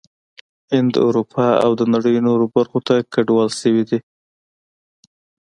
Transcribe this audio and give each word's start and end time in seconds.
هند، 0.73 0.93
اروپا 1.07 1.47
او 1.65 1.71
د 1.79 1.81
نړۍ 1.93 2.15
نورو 2.27 2.45
برخو 2.55 2.79
ته 2.87 2.95
کډوال 3.13 3.49
شوي 3.61 3.83
دي 3.89 3.99